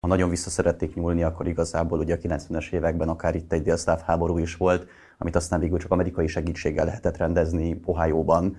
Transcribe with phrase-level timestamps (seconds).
[0.00, 4.00] ha nagyon vissza szerették nyúlni, akkor igazából ugye a 90-es években akár itt egy délszláv
[4.00, 4.86] háború is volt,
[5.18, 8.56] amit aztán végül csak amerikai segítséggel lehetett rendezni Ohio-ban,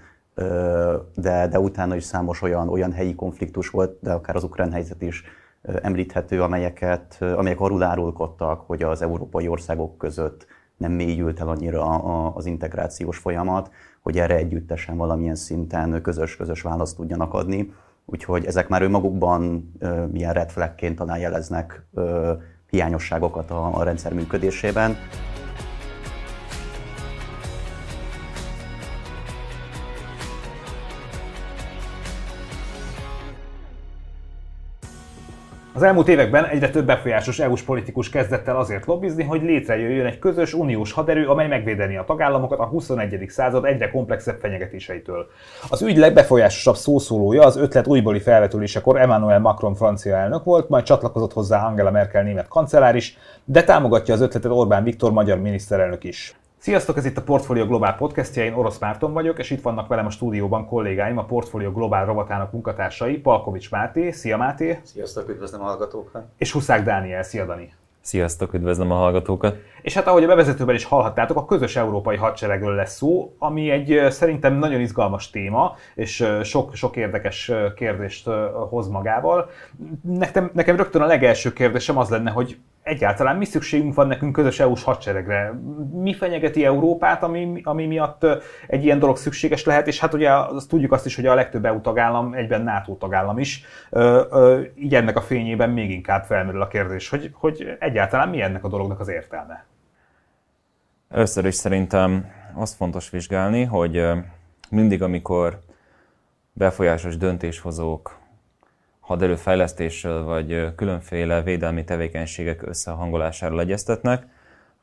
[1.15, 5.01] de, de utána is számos olyan, olyan helyi konfliktus volt, de akár az ukrán helyzet
[5.01, 5.23] is
[5.61, 10.45] említhető, amelyeket, amelyek arról árulkodtak, hogy az európai országok között
[10.77, 11.83] nem mélyült el annyira
[12.33, 13.71] az integrációs folyamat,
[14.01, 17.73] hogy erre együttesen valamilyen szinten közös-közös választ tudjanak adni.
[18.11, 19.71] Úgyhogy ezek már önmagukban
[20.11, 21.87] milyen red flagként talán jeleznek
[22.69, 24.97] hiányosságokat a rendszer működésében.
[35.79, 40.19] Az elmúlt években egyre több befolyásos EU-s politikus kezdett el azért lobbizni, hogy létrejöjjön egy
[40.19, 43.25] közös uniós haderő, amely megvédeni a tagállamokat a 21.
[43.27, 45.27] század egyre komplexebb fenyegetéseitől.
[45.69, 51.33] Az ügy legbefolyásosabb szószólója az ötlet újbóli felvetülésekor Emmanuel Macron francia elnök volt, majd csatlakozott
[51.33, 56.38] hozzá Angela Merkel német kancellár is, de támogatja az ötletet Orbán Viktor magyar miniszterelnök is.
[56.61, 60.05] Sziasztok, ez itt a Portfolio Globál podcastja, én Orosz Márton vagyok, és itt vannak velem
[60.05, 64.79] a stúdióban kollégáim, a Portfolio Globál rovatának munkatársai, Palkovics Máté, szia Máté!
[64.83, 66.23] Sziasztok, üdvözlöm a hallgatókat!
[66.37, 67.73] És Huszák Dániel, szia Dani!
[68.01, 69.57] Sziasztok, üdvözlöm a hallgatókat!
[69.81, 74.11] És hát ahogy a bevezetőben is hallhattátok, a közös európai hadseregről lesz szó, ami egy
[74.11, 78.29] szerintem nagyon izgalmas téma, és sok, sok érdekes kérdést
[78.69, 79.49] hoz magával.
[80.01, 82.57] Nekem, nekem rögtön a legelső kérdésem az lenne, hogy
[82.89, 85.59] egyáltalán mi szükségünk van nekünk közös EU-s hadseregre?
[85.91, 88.25] Mi fenyegeti Európát, ami, ami miatt
[88.67, 89.87] egy ilyen dolog szükséges lehet?
[89.87, 93.39] És hát ugye azt tudjuk azt is, hogy a legtöbb EU tagállam egyben NATO tagállam
[93.39, 93.63] is.
[93.89, 98.41] Ö, ö, így ennek a fényében még inkább felmerül a kérdés, hogy, hogy egyáltalán mi
[98.41, 99.65] ennek a dolognak az értelme?
[101.09, 104.07] Először is szerintem azt fontos vizsgálni, hogy
[104.69, 105.59] mindig, amikor
[106.53, 108.18] befolyásos döntéshozók
[109.09, 114.25] haderőfejlesztésről vagy különféle védelmi tevékenységek összehangolásáról egyeztetnek,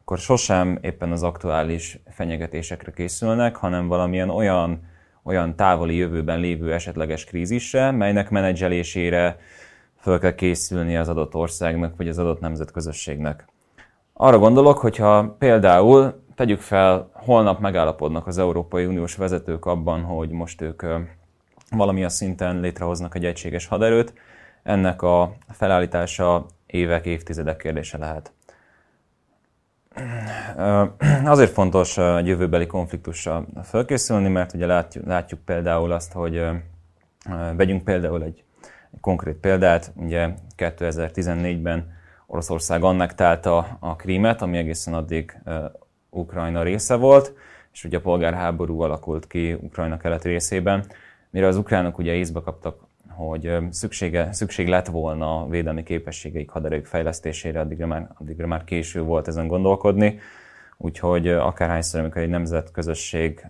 [0.01, 4.81] akkor sosem éppen az aktuális fenyegetésekre készülnek, hanem valamilyen olyan,
[5.23, 9.39] olyan távoli jövőben lévő esetleges krízisre, melynek menedzselésére
[10.01, 13.47] föl kell készülni az adott országnak vagy az adott nemzetközösségnek.
[14.13, 20.61] Arra gondolok, hogyha például tegyük fel, holnap megállapodnak az Európai Uniós vezetők abban, hogy most
[20.61, 20.83] ők
[21.71, 24.13] valamilyen szinten létrehoznak egy egységes haderőt,
[24.63, 28.33] ennek a felállítása évek, évtizedek kérdése lehet.
[31.25, 36.45] Azért fontos egy jövőbeli konfliktussal felkészülni, mert ugye látjuk, látjuk például azt, hogy
[37.57, 38.45] vegyünk például egy,
[38.93, 41.95] egy konkrét példát, ugye 2014-ben
[42.27, 45.39] Oroszország annektálta a Krímet, ami egészen addig
[46.11, 47.33] Ukrajna része volt,
[47.73, 50.85] és ugye a polgárháború alakult ki Ukrajna keleti részében,
[51.37, 56.87] mire az ukránok ugye észbe kaptak, hogy szüksége, szükség lett volna a védelmi képességeik haderők
[56.87, 60.19] fejlesztésére, addigra már, addigra már késő volt ezen gondolkodni,
[60.77, 63.47] úgyhogy akárhányszor, amikor egy nemzetközösség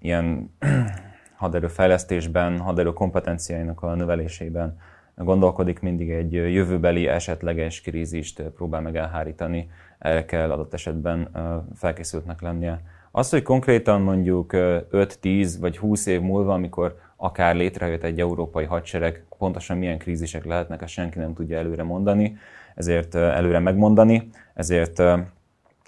[0.00, 0.54] ilyen
[1.36, 4.78] haderőfejlesztésben, haderő kompetenciáinak a növelésében
[5.14, 11.28] gondolkodik, mindig egy jövőbeli esetleges krízist próbál meg elhárítani, erre kell adott esetben
[11.74, 12.80] felkészültnek lennie.
[13.12, 19.24] Az, hogy konkrétan mondjuk 5-10 vagy 20 év múlva, amikor akár létrejött egy európai hadsereg,
[19.38, 22.36] pontosan milyen krízisek lehetnek, ezt senki nem tudja előre mondani,
[22.74, 25.02] ezért előre megmondani, ezért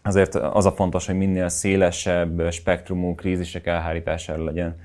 [0.05, 4.77] Azért az a fontos, hogy minél szélesebb spektrumú krízisek elhárítására legyen,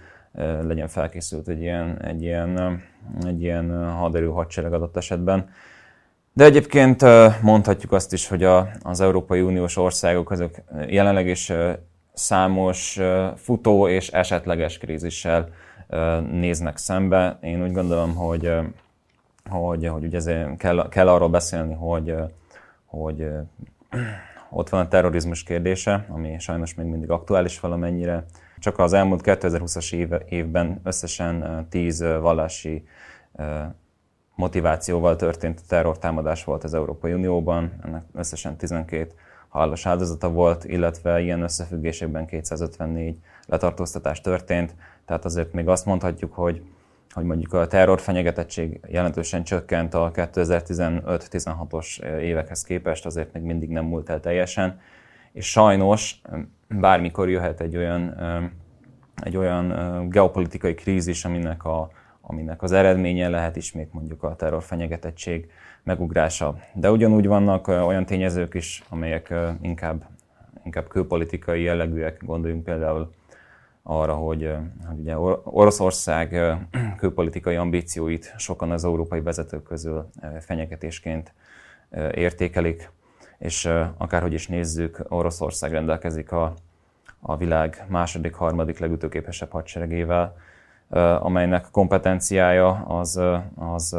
[0.61, 2.81] legyen felkészült egy ilyen, egy ilyen,
[3.25, 5.49] egy ilyen haderő hadsereg adott esetben.
[6.33, 7.03] De egyébként
[7.41, 10.55] mondhatjuk azt is, hogy a, az Európai Uniós országok azok
[10.87, 11.51] jelenleg is
[12.13, 12.99] számos
[13.35, 15.49] futó és esetleges krízissel
[16.31, 17.37] néznek szembe.
[17.41, 18.51] Én úgy gondolom, hogy,
[19.49, 22.15] hogy, hogy ugye ezért kell, kell arról beszélni, hogy,
[22.85, 23.27] hogy
[24.49, 28.25] ott van a terrorizmus kérdése, ami sajnos még mindig aktuális valamennyire.
[28.59, 32.87] Csak az elmúlt 2020-as év, évben összesen 10 vallási
[34.35, 39.11] motivációval történt terrortámadás volt az Európai Unióban, ennek összesen 12
[39.47, 43.17] halálos áldozata volt, illetve ilyen összefüggésekben 254
[43.47, 46.61] letartóztatás történt, tehát azért még azt mondhatjuk, hogy,
[47.09, 54.09] hogy mondjuk a terrorfenyegetettség jelentősen csökkent a 2015-16-os évekhez képest, azért még mindig nem múlt
[54.09, 54.79] el teljesen,
[55.31, 56.21] és sajnos
[56.67, 58.15] bármikor jöhet egy olyan,
[59.15, 61.89] egy olyan geopolitikai krízis, aminek, a,
[62.21, 65.51] aminek az eredménye lehet ismét mondjuk a terrorfenyegetettség
[65.83, 66.57] megugrása.
[66.73, 70.05] De ugyanúgy vannak olyan tényezők is, amelyek inkább,
[70.63, 73.15] inkább külpolitikai jellegűek, gondoljunk például
[73.89, 74.55] arra, hogy,
[74.87, 76.35] hogy ugye Oroszország
[76.99, 81.33] külpolitikai ambícióit sokan az európai vezetők közül fenyegetésként
[82.11, 82.91] értékelik,
[83.37, 86.53] és akárhogy is nézzük, Oroszország rendelkezik a,
[87.19, 90.37] a világ második, harmadik legütőképesebb hadseregével,
[91.19, 93.21] amelynek kompetenciája az,
[93.55, 93.97] az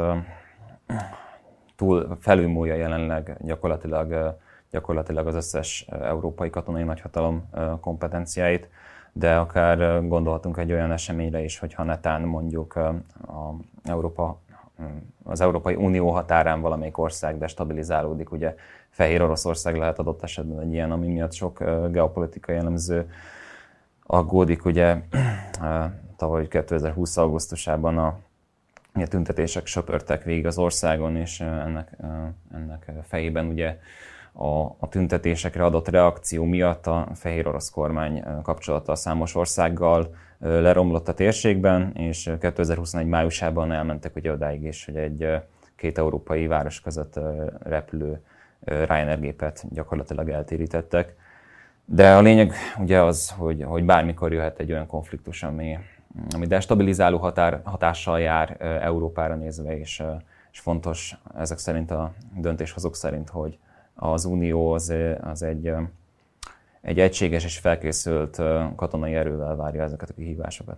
[1.76, 4.37] túl felülmúlja jelenleg gyakorlatilag,
[4.70, 7.50] gyakorlatilag az összes európai katonai nagyhatalom
[7.81, 8.69] kompetenciáit,
[9.12, 14.38] de akár gondolhatunk egy olyan eseményre is, hogyha netán mondjuk a Európa,
[15.25, 18.55] az Európai Unió határán valamelyik ország destabilizálódik, ugye
[18.90, 21.58] Fehér Oroszország lehet adott esetben egy ilyen, ami miatt sok
[21.90, 23.10] geopolitikai jellemző
[24.06, 24.96] aggódik, ugye
[26.16, 27.16] tavaly 2020.
[27.16, 28.19] augusztusában a
[29.02, 31.96] a tüntetések söpörtek végig az országon, és ennek,
[32.54, 33.78] ennek fejében ugye
[34.38, 41.14] a, a tüntetésekre adott reakció miatt a fehér orosz kormány kapcsolata számos országgal leromlott a
[41.14, 45.26] térségben, és 2021 májusában elmentek ugye odáig is, hogy egy
[45.76, 47.20] két európai város között
[47.62, 48.20] repülő
[48.64, 51.17] Ryanair gépet gyakorlatilag eltérítettek.
[51.85, 55.79] De a lényeg ugye az, hogy, hogy bármikor jöhet egy olyan konfliktus, ami,
[56.35, 60.02] ami destabilizáló határ, hatással jár Európára nézve, és,
[60.52, 63.58] és fontos ezek szerint a döntéshozók szerint, hogy
[64.00, 65.72] az Unió az, az egy,
[66.80, 68.42] egy egységes és felkészült
[68.76, 70.76] katonai erővel várja ezeket a kihívásokat.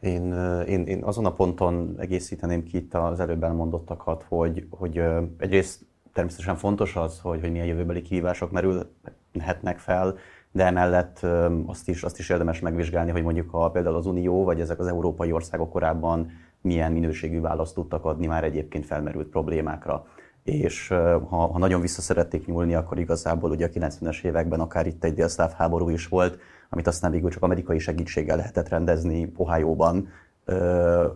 [0.00, 0.32] Én,
[0.66, 5.02] én, én azon a ponton egészíteném ki itt az előbb elmondottakat, hogy, hogy
[5.38, 5.80] egyrészt
[6.12, 10.16] természetesen fontos az, hogy, hogy milyen jövőbeli kihívások merülhetnek fel,
[10.50, 11.26] de emellett
[11.66, 14.86] azt is, azt is érdemes megvizsgálni, hogy mondjuk a, például az Unió vagy ezek az
[14.86, 16.30] európai országok korábban
[16.60, 20.06] milyen minőségű választ tudtak adni már egyébként felmerült problémákra.
[20.44, 20.88] És
[21.28, 25.14] ha, ha nagyon vissza szerették nyúlni, akkor igazából ugye a 90-es években akár itt egy
[25.14, 26.38] délszláv háború is volt,
[26.70, 30.08] amit aztán végül csak amerikai segítséggel lehetett rendezni Ohio-ban,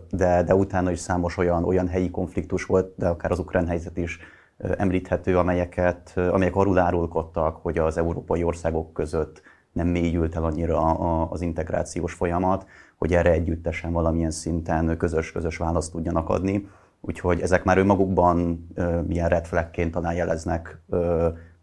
[0.09, 3.97] de, de utána is számos olyan, olyan helyi konfliktus volt, de akár az ukrán helyzet
[3.97, 4.19] is
[4.57, 9.41] említhető, amelyeket, amelyek arról árulkodtak, hogy az európai országok között
[9.71, 10.79] nem mélyült el annyira
[11.29, 12.65] az integrációs folyamat,
[12.95, 16.67] hogy erre együttesen valamilyen szinten közös-közös választ tudjanak adni.
[17.07, 18.67] Úgyhogy ezek már önmagukban
[19.07, 20.81] milyen red flagként talán jeleznek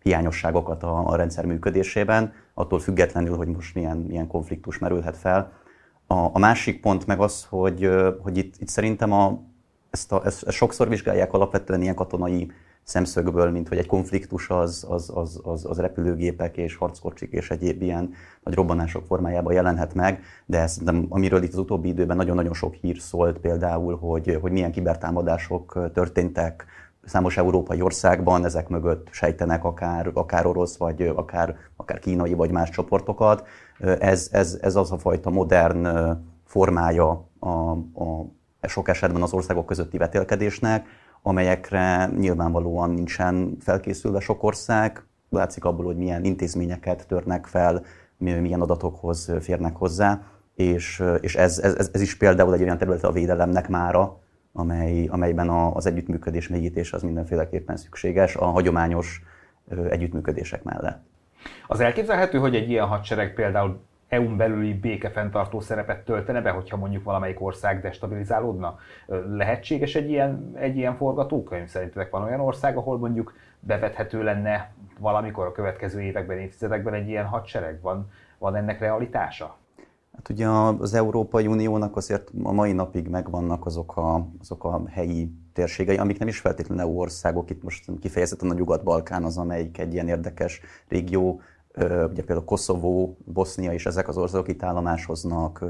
[0.03, 5.53] hiányosságokat a, a rendszer működésében, attól függetlenül, hogy most milyen, milyen konfliktus merülhet fel.
[6.07, 9.43] A, a másik pont meg az, hogy, hogy itt, itt szerintem a,
[9.91, 12.53] ezt, a, ezt, ezt sokszor vizsgálják alapvetően ilyen katonai
[12.85, 17.83] szemszögből, mint hogy egy konfliktus az, az, az, az, az repülőgépek és harckocsik és egyéb
[17.83, 22.75] ilyen nagy robbanások formájában jelenhet meg, de szerintem amiről itt az utóbbi időben nagyon-nagyon sok
[22.75, 26.67] hír szólt például, hogy, hogy milyen kibertámadások történtek
[27.05, 32.71] számos európai országban, ezek mögött sejtenek akár, akár orosz, vagy akár, akár kínai, vagy más
[32.71, 33.47] csoportokat.
[33.99, 35.89] Ez, ez, ez az a fajta modern
[36.45, 38.27] formája a, a
[38.69, 40.87] sok esetben az országok közötti vetélkedésnek,
[41.27, 45.05] amelyekre nyilvánvalóan nincsen felkészülve sok ország.
[45.31, 47.85] Látszik abból, hogy milyen intézményeket törnek fel,
[48.17, 50.23] milyen adatokhoz férnek hozzá,
[50.55, 54.21] és, és ez, ez, ez is például egy olyan terület a védelemnek mára,
[54.53, 59.23] amely, amelyben az együttműködés mélyítése az mindenféleképpen szükséges a hagyományos
[59.89, 61.03] együttműködések mellett.
[61.67, 63.81] Az elképzelhető, hogy egy ilyen hadsereg például
[64.15, 68.79] EU-n belüli békefenntartó szerepet töltene be, hogyha mondjuk valamelyik ország destabilizálódna?
[69.29, 71.69] Lehetséges egy ilyen, egy ilyen forgatókönyv?
[71.69, 77.27] Szerintetek van olyan ország, ahol mondjuk bevethető lenne valamikor a következő években, évtizedekben egy ilyen
[77.27, 77.81] hadsereg?
[77.81, 79.57] Van, van ennek realitása?
[80.15, 85.31] Hát ugye az Európai Uniónak azért a mai napig megvannak azok a, azok a helyi
[85.53, 89.93] térségei, amik nem is feltétlenül EU országok, itt most kifejezetten a Nyugat-Balkán az, amelyik egy
[89.93, 91.41] ilyen érdekes régió,
[91.77, 95.65] ugye például Koszovó, Bosznia és ezek az országok itt állomásoznak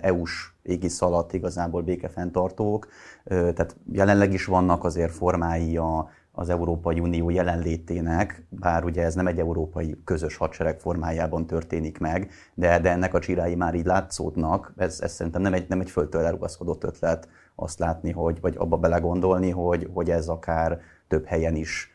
[0.00, 2.88] EU-s égisz alatt igazából békefenntartók,
[3.24, 9.26] tehát jelenleg is vannak azért formái a, az Európai Unió jelenlétének, bár ugye ez nem
[9.26, 14.72] egy európai közös hadsereg formájában történik meg, de, de ennek a csirái már így látszódnak.
[14.76, 18.76] Ez, ez szerintem nem egy, nem egy földtől elrugaszkodott ötlet azt látni, hogy, vagy abba
[18.76, 21.94] belegondolni, hogy, hogy ez akár több helyen is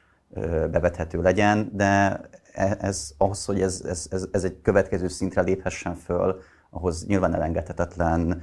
[0.71, 5.95] bevethető legyen, de e, ez az, hogy ez, ez, ez, ez egy következő szintre léphessen
[5.95, 8.41] föl, ahhoz nyilván elengedhetetlen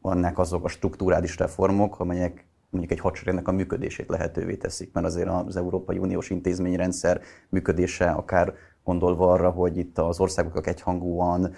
[0.00, 5.28] vannak azok a strukturális reformok, amelyek mondjuk egy hadseregnek a működését lehetővé teszik, mert azért
[5.28, 8.54] az Európai Uniós intézményrendszer működése akár
[8.84, 11.54] gondolva arra, hogy itt az országoknak egyhangúan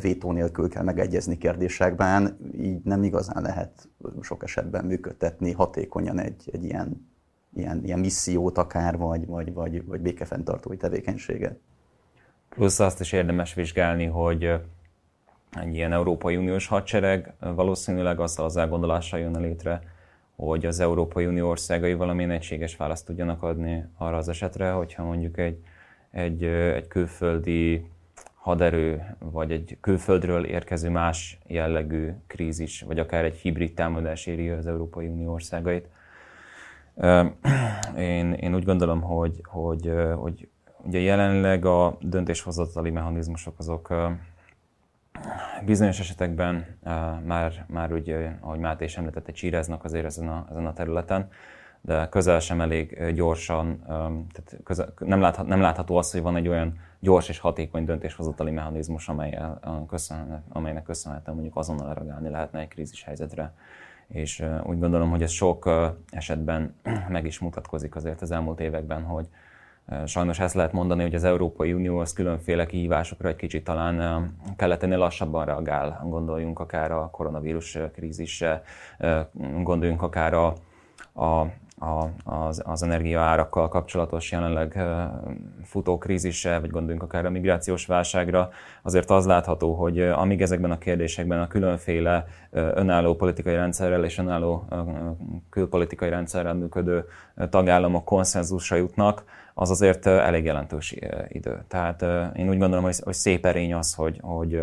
[0.00, 3.88] vétó nélkül kell megegyezni kérdésekben, így nem igazán lehet
[4.20, 7.08] sok esetben működtetni hatékonyan egy, egy ilyen,
[7.54, 11.58] ilyen, ilyen missziót akár, vagy, vagy, vagy, vagy békefenntartói tevékenységet.
[12.48, 14.44] Plusz azt is érdemes vizsgálni, hogy
[15.60, 19.82] egy ilyen Európai Uniós hadsereg valószínűleg azzal az elgondolással jönne létre,
[20.36, 25.38] hogy az Európai Unió országai valamilyen egységes választ tudjanak adni arra az esetre, hogyha mondjuk
[25.38, 25.58] egy,
[26.10, 27.84] egy, egy külföldi
[28.34, 34.66] haderő, vagy egy külföldről érkező más jellegű krízis, vagy akár egy hibrid támadás éri az
[34.66, 35.88] Európai Unió országait.
[37.96, 40.48] Én, én úgy gondolom, hogy, hogy, hogy
[40.84, 43.94] ugye jelenleg a döntéshozatali mechanizmusok azok
[45.64, 46.66] bizonyos esetekben
[47.24, 51.28] már, már úgy, ahogy Máté is említette, csíreznak azért ezen a, ezen a területen,
[51.80, 53.82] de közel sem elég gyorsan,
[54.32, 58.50] tehát közel, nem, láthat, nem látható az, hogy van egy olyan gyors és hatékony döntéshozatali
[58.50, 59.38] mechanizmus, amely,
[60.48, 63.52] amelynek köszönhetően mondjuk azonnal reagálni lehetne egy krízis helyzetre.
[64.12, 65.70] És úgy gondolom, hogy ez sok
[66.10, 66.74] esetben
[67.08, 69.26] meg is mutatkozik azért az elmúlt években, hogy
[70.06, 74.26] Sajnos ezt lehet mondani, hogy az Európai Unió az különféle kihívásokra egy kicsit talán
[74.56, 76.06] kelletenél lassabban reagál.
[76.08, 78.62] Gondoljunk akár a koronavírus krízisre,
[79.62, 80.46] gondoljunk akár a,
[81.24, 81.46] a
[81.80, 84.82] a, az, az energiaárakkal kapcsolatos jelenleg
[85.64, 88.50] futó krízisre, vagy gondoljunk akár a migrációs válságra,
[88.82, 94.64] azért az látható, hogy amíg ezekben a kérdésekben a különféle önálló politikai rendszerrel és önálló
[95.50, 97.04] külpolitikai rendszerrel működő
[97.50, 100.94] tagállamok konszenzusra jutnak, az azért elég jelentős
[101.28, 101.64] idő.
[101.68, 102.02] Tehát
[102.36, 104.62] én úgy gondolom, hogy, hogy szép erény az, hogy, hogy,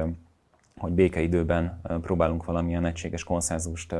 [0.78, 3.96] hogy békeidőben próbálunk valamilyen egységes konszenzust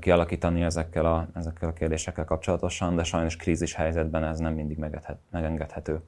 [0.00, 4.78] kialakítani ezekkel a, ezekkel a kérdésekkel kapcsolatosan, de sajnos krízis helyzetben ez nem mindig
[5.30, 6.00] megengedhető.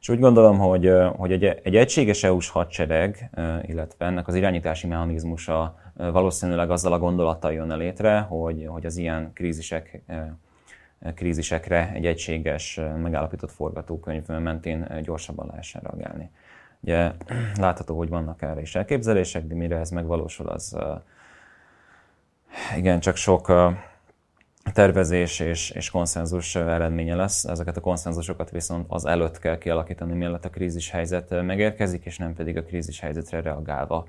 [0.00, 3.30] És úgy gondolom, hogy, hogy egy, egy egységes EU-s hadsereg,
[3.62, 9.30] illetve ennek az irányítási mechanizmusa valószínűleg azzal a gondolattal jönne létre, hogy, hogy az ilyen
[9.34, 10.02] krízisek,
[11.14, 16.30] krízisekre egy egységes, megállapított forgatókönyv mentén gyorsabban lehessen reagálni.
[16.80, 17.12] Ugye
[17.56, 20.76] látható, hogy vannak erre is elképzelések, de mire ez megvalósul, az,
[22.76, 23.52] igen, csak sok
[24.72, 27.44] tervezés és, és konszenzus eredménye lesz.
[27.44, 32.34] Ezeket a konszenzusokat viszont az előtt kell kialakítani, mielőtt a krízis helyzet megérkezik, és nem
[32.34, 34.06] pedig a krízis helyzetre reagálva.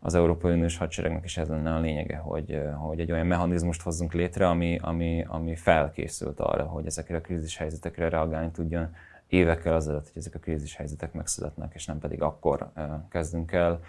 [0.00, 4.12] Az Európai Uniós hadseregnek is ez lenne a lényege, hogy, hogy egy olyan mechanizmust hozzunk
[4.12, 8.94] létre, ami, ami, ami felkészült arra, hogy ezekre a krízis helyzetekre reagálni tudjon
[9.30, 12.70] évekkel azelőtt, hogy ezek a krízis helyzetek megszületnek, és nem pedig akkor
[13.10, 13.80] kezdünk el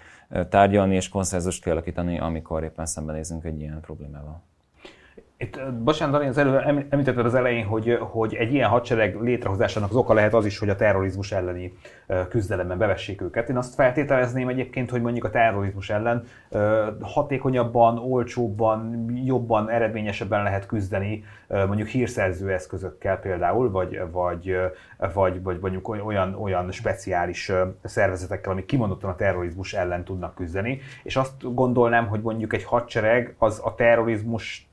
[0.49, 4.41] tárgyalni és konszenzust kialakítani, amikor éppen szembenézünk egy ilyen problémával.
[5.37, 6.57] Itt, bocsánat, Dani, az elő,
[6.89, 10.69] említetted az elején, hogy, hogy egy ilyen hadsereg létrehozásának az oka lehet az is, hogy
[10.69, 11.73] a terrorizmus elleni
[12.29, 13.49] küzdelemben bevessék őket.
[13.49, 16.23] Én azt feltételezném egyébként, hogy mondjuk a terrorizmus ellen
[17.01, 24.55] hatékonyabban, olcsóbban, jobban, eredményesebben lehet küzdeni mondjuk hírszerző eszközökkel például, vagy, vagy,
[25.13, 27.51] vagy, vagy mondjuk olyan, olyan speciális
[27.83, 30.79] szervezetekkel, amik kimondottan a terrorizmus ellen tudnak küzdeni.
[31.03, 34.69] És azt gondolnám, hogy mondjuk egy hadsereg az a terrorizmus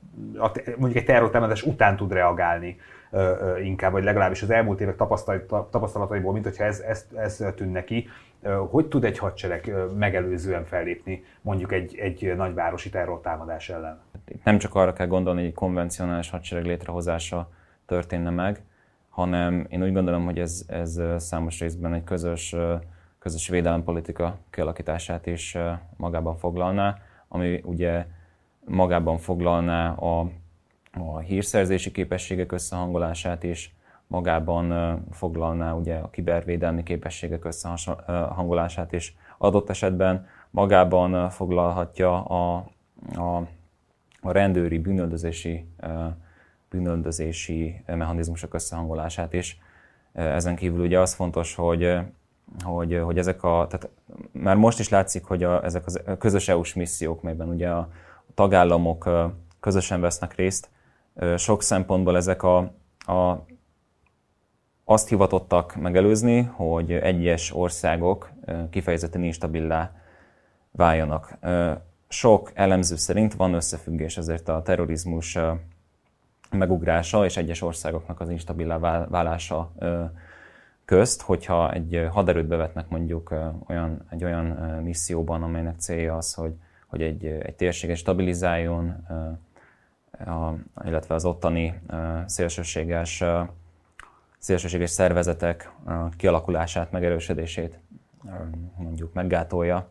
[0.77, 2.77] mondjuk egy terrortámadás után tud reagálni
[3.63, 4.95] inkább, vagy legalábbis az elmúlt évek
[5.69, 8.07] tapasztalataiból, mint hogyha ez, ez, ez tűnne ki.
[8.69, 13.99] Hogy tud egy hadsereg megelőzően fellépni mondjuk egy, egy nagyvárosi terrortámadás ellen?
[14.43, 17.49] Nem csak arra kell gondolni, hogy egy konvencionális hadsereg létrehozása
[17.85, 18.61] történne meg,
[19.09, 22.55] hanem én úgy gondolom, hogy ez, ez számos részben egy közös,
[23.19, 25.57] közös védelempolitika kialakítását is
[25.97, 26.97] magában foglalná,
[27.27, 28.05] ami ugye
[28.65, 30.31] magában foglalná a,
[30.93, 33.75] a hírszerzési képességek összehangolását is,
[34.07, 39.17] magában foglalná ugye a kibervédelmi képességek összehangolását is.
[39.37, 42.65] Adott esetben magában foglalhatja a,
[43.15, 43.37] a,
[44.21, 45.65] a rendőri bűnöldözési,
[46.69, 49.59] bűnöldözési mechanizmusok összehangolását is.
[50.13, 51.97] Ezen kívül ugye az fontos, hogy,
[52.63, 53.89] hogy, hogy ezek a, tehát
[54.31, 57.89] már most is látszik, hogy a, ezek a közös EU-s missziók, melyben ugye a,
[58.39, 59.09] tagállamok
[59.59, 60.69] közösen vesznek részt.
[61.37, 62.57] Sok szempontból ezek a,
[62.97, 63.45] a
[64.83, 68.31] azt hivatottak megelőzni, hogy egyes országok
[68.69, 69.91] kifejezetten instabilá
[70.71, 71.37] váljanak.
[72.07, 75.37] Sok elemző szerint van összefüggés ezért a terrorizmus
[76.51, 79.71] megugrása és egyes országoknak az instabilá válása
[80.85, 83.33] közt, hogyha egy haderőt bevetnek mondjuk
[83.67, 84.45] olyan, egy olyan
[84.83, 86.53] misszióban, amelynek célja az, hogy
[86.89, 89.05] hogy egy, egy térséget stabilizáljon,
[90.25, 90.53] a,
[90.85, 91.79] illetve az ottani
[92.25, 93.23] szélsőséges,
[94.37, 95.71] szélsőséges szervezetek
[96.17, 97.79] kialakulását, megerősödését
[98.77, 99.89] mondjuk meggátolja.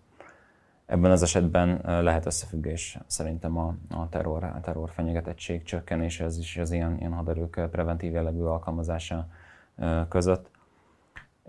[0.86, 6.56] Ebben az esetben lehet összefüggés szerintem a, a, terror, a terror fenyegetettség csökkenése, ez is
[6.56, 9.28] az ilyen, ilyen haderők preventív jellegű alkalmazása
[10.08, 10.50] között.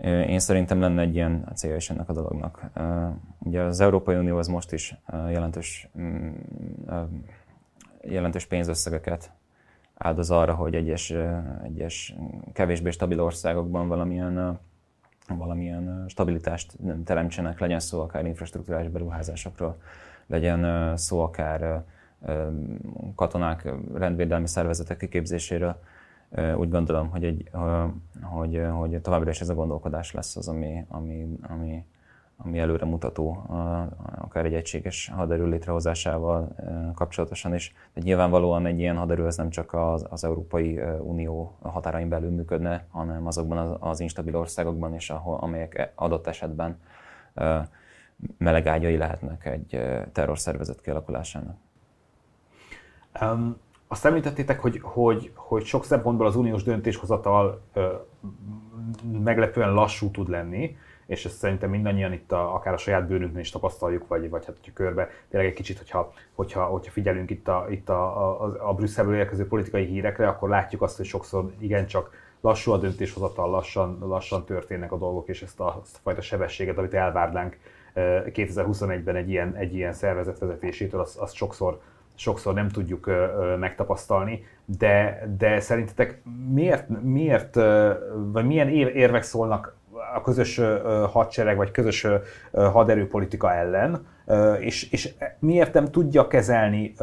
[0.04, 2.70] Én szerintem lenne egy ilyen célja is ennek a dolognak.
[3.38, 4.96] Ugye az Európai Unió az most is
[5.28, 6.30] jelentős, mm,
[8.02, 9.30] jelentős pénzösszegeket
[9.94, 11.14] áldoz arra, hogy egyes,
[11.62, 12.14] egyes
[12.52, 14.58] kevésbé stabil országokban valamilyen
[15.36, 19.80] valamilyen stabilitást teremtsenek, legyen szó akár infrastruktúrális beruházásokról,
[20.26, 21.84] legyen szó akár
[23.14, 25.80] katonák, rendvédelmi szervezetek kiképzéséről.
[26.56, 27.50] Úgy gondolom, hogy, egy,
[28.22, 31.84] hogy, hogy továbbra is ez a gondolkodás lesz az, ami, ami, ami,
[32.44, 33.44] ami előre mutató,
[34.18, 36.54] akár egy egységes haderő létrehozásával
[36.94, 37.74] kapcsolatosan is.
[37.94, 42.84] De nyilvánvalóan egy ilyen haderő az nem csak az, az Európai Unió határain belül működne,
[42.90, 46.78] hanem azokban az, az instabil országokban is, ahol, amelyek adott esetben
[48.38, 49.80] melegágyai lehetnek egy
[50.12, 51.56] terrorszervezet kialakulásának.
[53.20, 53.56] Um,
[53.88, 57.94] azt említettétek, hogy, hogy, hogy sok szempontból az uniós döntéshozatal ö,
[59.22, 60.76] meglepően lassú tud lenni,
[61.10, 64.56] és ezt szerintem mindannyian itt a, akár a saját bőrünknél is tapasztaljuk, vagy, vagy hát
[64.56, 68.74] hogyha körbe, tényleg egy kicsit, hogyha, hogyha, hogyha figyelünk itt a, itt a, a, a
[68.74, 74.44] Brüsszelből érkező politikai hírekre, akkor látjuk azt, hogy sokszor igencsak lassú a döntéshozatal, lassan, lassan
[74.44, 77.58] történnek a dolgok, és ezt a, ezt a fajta sebességet, amit elvárnánk
[77.94, 81.80] 2021-ben egy ilyen, egy ilyen szervezet vezetésétől, azt, azt sokszor,
[82.14, 83.10] sokszor nem tudjuk
[83.58, 87.54] megtapasztalni, de, de szerintetek miért, miért,
[88.32, 89.78] vagy milyen érvek szólnak
[90.14, 90.60] a közös
[91.12, 92.06] hadsereg vagy közös
[92.52, 94.06] haderőpolitika ellen,
[94.60, 96.94] és, és miért nem tudja kezelni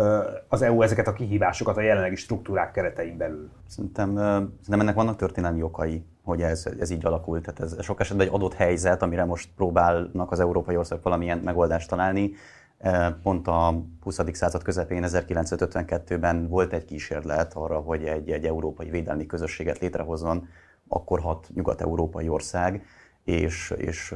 [0.48, 3.50] az EU ezeket a kihívásokat a jelenlegi struktúrák keretein belül?
[3.68, 7.42] Szerintem, szerintem ennek vannak történelmi okai, hogy ez, ez így alakult.
[7.42, 11.90] Tehát ez sok esetben egy adott helyzet, amire most próbálnak az európai országok valamilyen megoldást
[11.90, 12.32] találni.
[13.24, 14.20] Pont a 20.
[14.32, 20.48] század közepén, 1952-ben volt egy kísérlet arra, hogy egy, egy európai védelmi közösséget létrehozzon,
[20.88, 22.86] akkor hat nyugat-európai ország,
[23.24, 24.16] és, és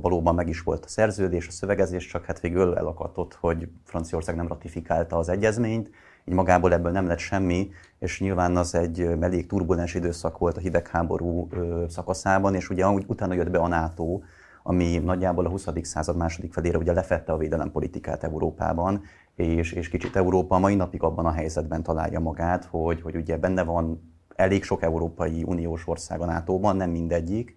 [0.00, 4.48] valóban meg is volt a szerződés, a szövegezés, csak hát végül elakadtott, hogy Franciaország nem
[4.48, 5.90] ratifikálta az egyezményt,
[6.24, 10.60] így magából ebből nem lett semmi, és nyilván az egy elég turbulens időszak volt a
[10.60, 11.48] hidegháború
[11.88, 14.20] szakaszában, és ugye utána jött be a NATO,
[14.62, 15.66] ami nagyjából a 20.
[15.82, 19.02] század második felére ugye lefette a védelempolitikát Európában,
[19.34, 23.62] és, és kicsit Európa mai napig abban a helyzetben találja magát, hogy, hogy ugye benne
[23.62, 27.56] van elég sok Európai Uniós ország a NATO-ban, nem mindegyik,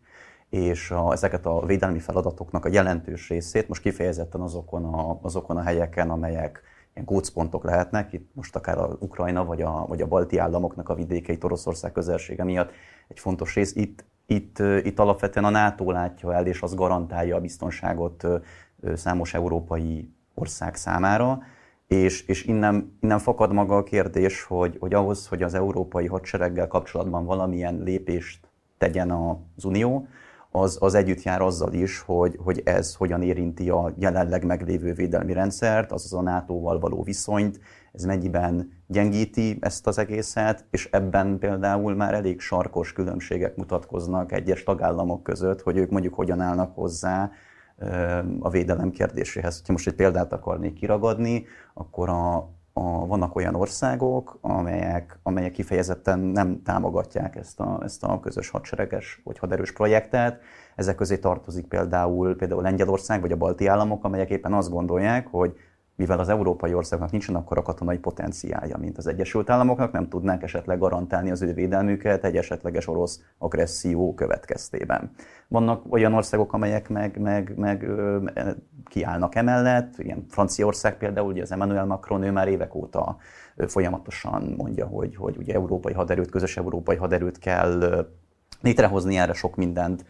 [0.50, 5.62] és a, ezeket a védelmi feladatoknak a jelentős részét most kifejezetten azokon a, azokon a
[5.62, 6.62] helyeken, amelyek
[6.94, 10.96] ilyen gócpontok lehetnek, itt most akár a Ukrajna vagy a, vagy a balti államoknak a
[10.96, 12.72] vidékei Oroszország közelsége miatt
[13.08, 13.76] egy fontos rész.
[13.76, 18.28] Itt, itt, itt alapvetően a NATO látja el, és az garantálja a biztonságot
[18.96, 21.42] számos európai ország számára,
[21.94, 26.68] és, és innen, innen fakad maga a kérdés, hogy, hogy ahhoz, hogy az európai hadsereggel
[26.68, 30.08] kapcsolatban valamilyen lépést tegyen az Unió,
[30.52, 35.34] az, az együtt jár azzal is, hogy, hogy ez hogyan érinti a jelenleg meglévő védelmi
[35.34, 37.60] rendszert, azaz a NATO-val való viszonyt,
[37.92, 44.64] ez mennyiben gyengíti ezt az egészet, és ebben például már elég sarkos különbségek mutatkoznak egyes
[44.64, 47.32] tagállamok között, hogy ők mondjuk hogyan állnak hozzá
[48.40, 49.62] a védelem kérdéséhez.
[49.66, 52.36] Ha most egy példát akarnék kiragadni, akkor a,
[52.74, 59.22] a, vannak olyan országok, amelyek, amelyek kifejezetten nem támogatják ezt a, ezt a közös hadsereges
[59.24, 60.42] vagy haderős projektet.
[60.76, 65.58] Ezek közé tartozik például, például Lengyelország vagy a balti államok, amelyek éppen azt gondolják, hogy
[65.96, 70.80] mivel az európai országnak nincsen akkora katonai potenciálja, mint az Egyesült Államoknak, nem tudnánk esetleg
[70.80, 75.12] garantálni az ő védelmüket egy esetleges orosz agresszió következtében.
[75.48, 77.88] Vannak olyan országok, amelyek meg, meg, meg
[78.86, 83.18] kiállnak emellett, ilyen Franciaország például, ugye az Emmanuel Macron, ő már évek óta
[83.68, 88.06] folyamatosan mondja, hogy, hogy ugye európai haderőt, közös európai haderőt kell
[88.62, 90.06] létrehozni, erre sok mindent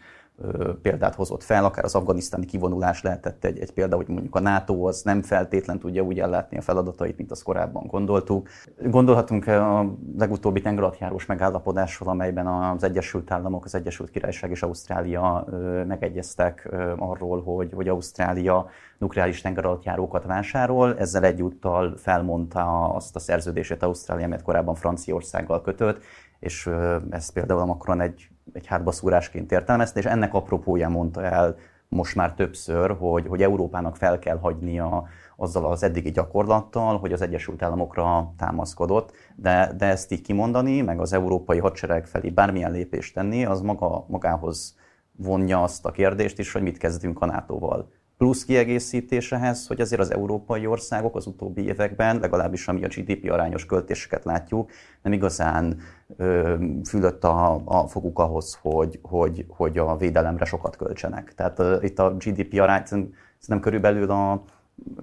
[0.82, 4.86] példát hozott fel, akár az afganisztáni kivonulás lehetett egy, egy példa, hogy mondjuk a NATO
[4.86, 8.48] az nem feltétlen tudja úgy ellátni a feladatait, mint azt korábban gondoltuk.
[8.82, 15.46] Gondolhatunk a legutóbbi tengeralattjárós megállapodásról, amelyben az Egyesült Államok, az Egyesült Királyság és Ausztrália
[15.86, 18.66] megegyeztek arról, hogy, hogy Ausztrália
[18.98, 26.02] nukleáris tengeralattjárókat vásárol, ezzel egyúttal felmondta azt a szerződését Ausztrália, amit korábban Franciaországgal kötött,
[26.38, 26.70] és
[27.10, 31.56] ez például Macron egy egy hátbaszúrásként értelmezte, és ennek apropóján mondta el
[31.88, 35.04] most már többször, hogy, hogy Európának fel kell hagynia
[35.36, 41.00] azzal az eddigi gyakorlattal, hogy az Egyesült Államokra támaszkodott, de, de ezt így kimondani, meg
[41.00, 44.76] az európai hadsereg felé bármilyen lépést tenni, az maga, magához
[45.16, 50.12] vonja azt a kérdést is, hogy mit kezdünk a NATO-val plusz kiegészítésehez, hogy azért az
[50.12, 54.70] európai országok az utóbbi években, legalábbis ami a GDP arányos költéseket látjuk,
[55.02, 55.80] nem igazán
[56.16, 61.34] ö, fülött a, a foguk ahhoz, hogy, hogy, hogy a védelemre sokat költsenek.
[61.34, 64.42] Tehát ö, itt a GDP arány szerintem körülbelül a,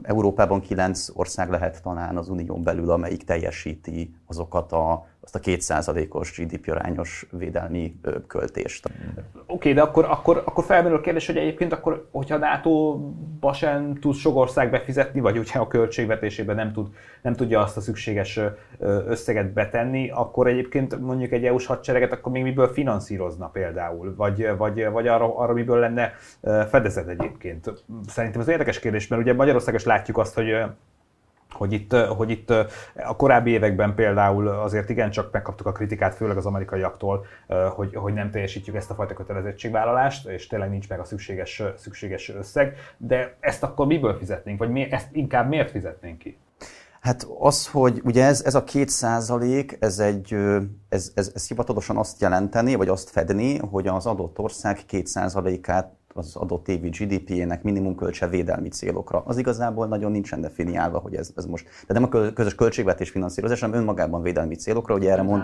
[0.02, 6.38] Európában kilenc ország lehet talán az unión belül, amelyik teljesíti azokat a, azt a kétszázalékos
[6.38, 7.96] GDP arányos védelmi
[8.28, 8.86] költést.
[8.86, 13.96] Oké, okay, de akkor, akkor, akkor felmerül a kérdés, hogy egyébként akkor, hogyha NATO-ba sem
[14.00, 16.88] tud sok ország befizetni, vagy hogyha a költségvetésében nem, tud,
[17.22, 18.40] nem tudja azt a szükséges
[19.08, 24.90] összeget betenni, akkor egyébként mondjuk egy EU-s hadsereget akkor még miből finanszírozna például, vagy, vagy,
[24.92, 26.14] vagy arra, arra miből lenne
[26.68, 27.84] fedezet egyébként.
[28.08, 30.64] Szerintem ez érdekes kérdés, mert ugye Magyarországon is látjuk azt, hogy
[31.62, 32.50] hogy itt, hogy itt
[32.96, 37.26] a korábbi években például azért igencsak megkaptuk a kritikát, főleg az amerikaiaktól,
[37.76, 42.30] hogy, hogy nem teljesítjük ezt a fajta kötelezettségvállalást, és tényleg nincs meg a szükséges, szükséges
[42.30, 46.38] összeg, de ezt akkor miből fizetnénk, vagy mi, ezt inkább miért fizetnénk ki?
[47.02, 50.36] Hát az, hogy ugye ez, ez a két százalék, ez, egy,
[50.90, 55.94] ez, ez, ez hivatalosan azt jelenteni, vagy azt fedni, hogy az adott ország két százalékát
[56.14, 59.24] az adott évi GDP-jének minimum költse védelmi célokra.
[59.26, 63.60] Az igazából nagyon nincsen definiálva, hogy ez, ez most, de nem a közös költségvetés finanszírozás,
[63.60, 65.44] hanem önmagában védelmi célokra, ugye erre mond...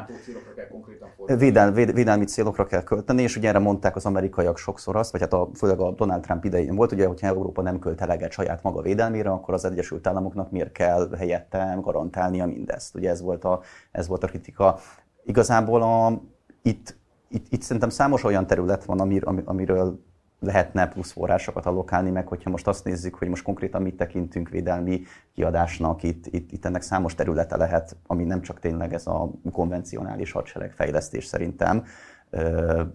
[1.38, 5.22] Védel, véd, védelmi célokra kell költeni, és ugye erre mondták az amerikaiak sokszor azt, vagy
[5.22, 8.64] hát a, főleg a Donald Trump idején volt, ugye, hogyha Európa nem költ eleget saját
[8.64, 12.96] maga védelmére, akkor az Egyesült Államoknak miért kell helyette garantálnia mindezt.
[12.96, 14.78] Ugye ez volt a, ez volt a kritika.
[15.24, 16.22] Igazából a,
[16.62, 16.98] itt,
[17.30, 20.06] itt, itt szerintem számos olyan terület van, amir, amiről
[20.40, 25.02] lehetne plusz forrásokat allokálni, meg hogyha most azt nézzük, hogy most konkrétan mit tekintünk védelmi
[25.34, 30.32] kiadásnak, itt, itt, itt ennek számos területe lehet, ami nem csak tényleg ez a konvencionális
[30.32, 31.86] hadseregfejlesztés szerintem,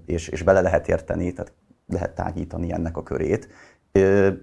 [0.07, 1.53] és, és bele lehet érteni, tehát
[1.87, 3.49] lehet tágítani ennek a körét.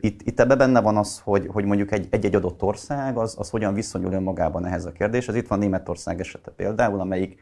[0.01, 3.35] Itt, itt ebben benne van az, hogy, hogy mondjuk egy, egy, egy adott ország, az,
[3.37, 5.27] az hogyan viszonyul önmagában ehhez a kérdés.
[5.27, 7.39] Ez itt van Németország esete például, amelyik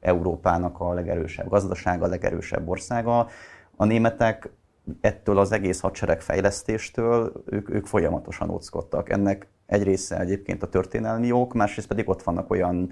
[0.00, 3.28] Európának a legerősebb gazdasága, a legerősebb országa.
[3.76, 4.50] A németek
[5.00, 9.10] ettől az egész hadseregfejlesztéstől ők, ők folyamatosan óckodtak.
[9.10, 12.90] Ennek egy része egyébként a történelmi ok, másrészt pedig ott vannak olyan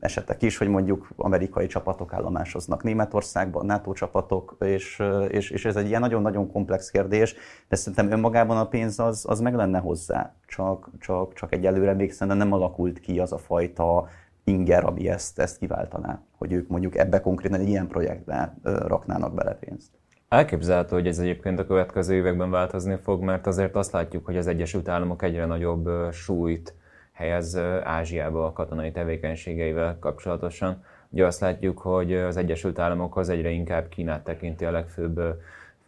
[0.00, 5.86] esetek is, hogy mondjuk amerikai csapatok állomásoznak Németországban, NATO csapatok, és, és, és ez egy
[5.86, 7.34] ilyen nagyon-nagyon komplex kérdés,
[7.68, 12.12] de szerintem önmagában a pénz az, az meg lenne hozzá, csak, csak, csak egyelőre még
[12.12, 14.08] szerintem nem alakult ki az a fajta
[14.44, 19.54] inger, ami ezt, ezt kiváltaná, hogy ők mondjuk ebbe konkrétan egy ilyen projektbe raknának bele
[19.54, 19.90] pénzt.
[20.32, 24.46] Elképzelhető, hogy ez egyébként a következő években változni fog, mert azért azt látjuk, hogy az
[24.46, 26.74] Egyesült Államok egyre nagyobb súlyt
[27.12, 30.84] helyez Ázsiába a katonai tevékenységeivel kapcsolatosan.
[31.08, 35.20] Ugye azt látjuk, hogy az Egyesült Államok az egyre inkább Kínát tekinti a legfőbb,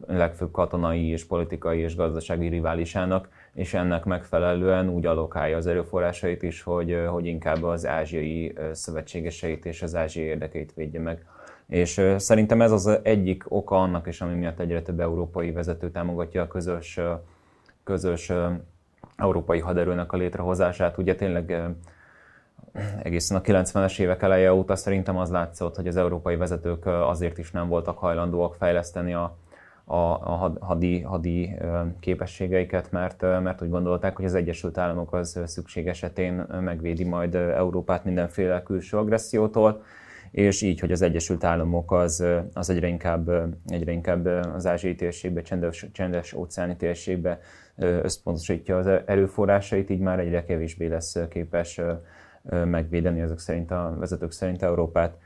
[0.07, 6.63] legfőbb katonai és politikai és gazdasági riválisának, és ennek megfelelően úgy alokálja az erőforrásait is,
[6.63, 11.25] hogy, hogy inkább az ázsiai szövetségeseit és az ázsiai érdekeit védje meg.
[11.67, 16.43] És szerintem ez az egyik oka annak is, ami miatt egyre több európai vezető támogatja
[16.43, 17.01] a közös,
[17.85, 18.33] közös
[19.17, 20.99] európai haderőnek a létrehozását.
[20.99, 21.75] Ugye tényleg
[23.03, 27.51] egészen a 90-es évek eleje óta szerintem az látszott, hogy az európai vezetők azért is
[27.51, 29.37] nem voltak hajlandóak fejleszteni a,
[29.85, 31.55] a, a hadi, hadi
[32.01, 38.05] képességeiket, mert, mert úgy gondolták, hogy az Egyesült Államok az szükség esetén megvédi majd Európát
[38.05, 39.83] mindenféle külső agressziótól,
[40.35, 43.31] és így, hogy az Egyesült Államok az, az egyre, inkább,
[43.67, 47.41] egyre inkább az ázsiai térségbe, csendes, csendes óceáni térségbe
[47.77, 51.81] összpontosítja az erőforrásait, így már egyre kevésbé lesz képes
[52.65, 55.19] megvédeni ezek szerint a vezetők szerint Európát.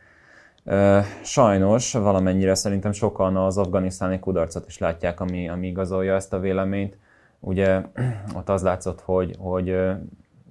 [1.22, 6.96] Sajnos valamennyire szerintem sokan az afganisztáni kudarcot is látják, ami, ami igazolja ezt a véleményt.
[7.40, 7.80] Ugye
[8.34, 9.76] ott az látszott, hogy, hogy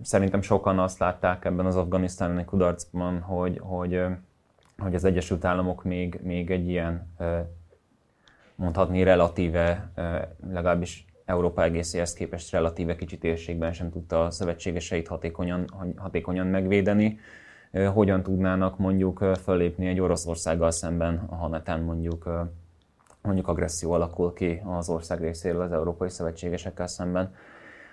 [0.01, 4.01] szerintem sokan azt látták ebben az afganisztáni kudarcban, hogy, hogy
[4.77, 7.13] hogy az Egyesült Államok még, még egy ilyen,
[8.55, 9.91] mondhatni relatíve,
[10.51, 17.19] legalábbis Európa egészéhez képest relatíve kicsi térségben sem tudta a szövetségeseit hatékonyan, hatékonyan megvédeni.
[17.93, 22.47] Hogyan tudnának mondjuk fölépni egy Oroszországgal szemben, ha netán mondjuk,
[23.21, 27.33] mondjuk agresszió alakul ki az ország részéről az európai szövetségesekkel szemben.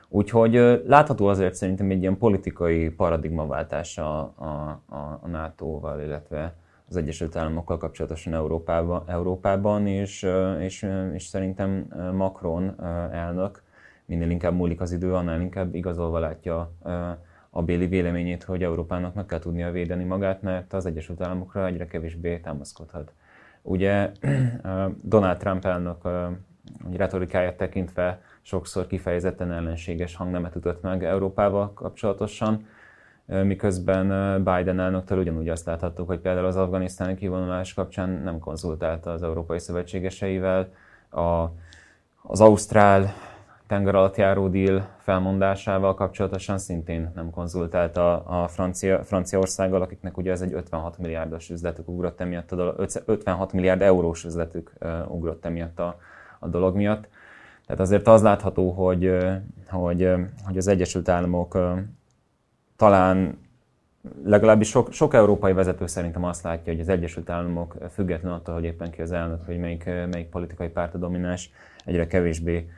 [0.09, 4.83] Úgyhogy látható azért szerintem egy ilyen politikai paradigmaváltás a, a,
[5.21, 6.55] a NATO-val, illetve
[6.95, 10.27] az Egyesült Államokkal kapcsolatosan Európában, Európában és,
[10.61, 12.81] és, és szerintem Macron
[13.13, 13.63] elnök
[14.05, 16.73] minél inkább múlik az idő, annál inkább igazolva látja
[17.51, 21.87] a béli véleményét, hogy Európának meg kell tudnia védeni magát, mert az Egyesült Államokra egyre
[21.87, 23.13] kevésbé támaszkodhat.
[23.63, 24.11] Ugye
[25.03, 26.09] Donald Trump elnök
[26.97, 32.67] retorikáját tekintve sokszor kifejezetten ellenséges hangnemet ütött meg Európával kapcsolatosan,
[33.27, 39.23] miközben Biden elnöktől ugyanúgy azt láthattuk, hogy például az afganisztáni kivonulás kapcsán nem konzultálta az
[39.23, 40.69] európai szövetségeseivel,
[41.11, 41.45] a,
[42.23, 43.13] az ausztrál
[43.67, 50.41] tenger alatt járó deal felmondásával kapcsolatosan szintén nem konzultált a, Francia, Franciaországgal, akiknek ugye ez
[50.41, 54.73] egy 56 milliárdos üzletük ugrott emiatt, a dolog, 56 milliárd eurós üzletük
[55.09, 55.99] ugrott emiatt a,
[56.39, 57.09] a dolog miatt.
[57.67, 59.17] Tehát azért az látható, hogy,
[59.69, 60.13] hogy,
[60.45, 61.59] hogy az Egyesült Államok
[62.85, 63.39] talán
[64.25, 68.65] legalábbis sok, sok európai vezető szerintem azt látja, hogy az Egyesült Államok független attól, hogy
[68.65, 71.51] éppen ki az elnök, hogy melyik, melyik politikai párt a domináns,
[71.85, 72.69] egyre kevésbé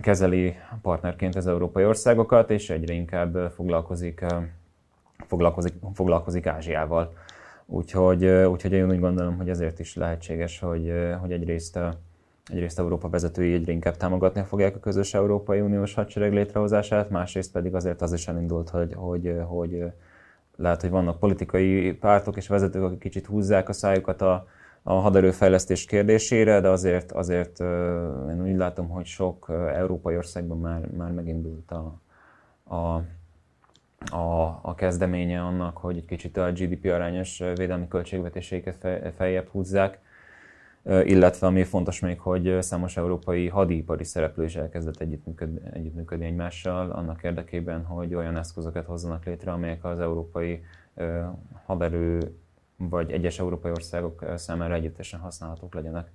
[0.00, 4.24] kezeli partnerként az európai országokat, és egyre inkább foglalkozik,
[5.26, 7.12] foglalkozik, foglalkozik Ázsiával.
[7.66, 11.78] Úgyhogy, úgyhogy én úgy gondolom, hogy ezért is lehetséges, hogy, hogy egyrészt,
[12.50, 17.74] egyrészt Európa vezetői egyre inkább támogatni fogják a közös Európai Uniós hadsereg létrehozását, másrészt pedig
[17.74, 19.84] azért az is elindult, hogy, hogy, hogy
[20.56, 24.46] lehet, hogy vannak politikai pártok és vezetők, akik kicsit húzzák a szájukat a,
[24.82, 27.60] a haderőfejlesztés kérdésére, de azért, azért
[28.30, 32.00] én úgy látom, hogy sok európai országban már, már megindult a,
[32.74, 33.02] a,
[34.16, 40.00] a, a kezdeménye annak, hogy egy kicsit a GDP arányos védelmi költségvetéseiket feljebb húzzák,
[40.84, 47.22] illetve ami fontos még, hogy számos európai hadipari szereplő is elkezdett együttműködni, együttműködni egymással annak
[47.22, 50.64] érdekében, hogy olyan eszközöket hozzanak létre, amelyek az európai
[51.66, 52.18] haderő
[52.76, 56.10] vagy egyes európai országok számára együttesen használhatók legyenek.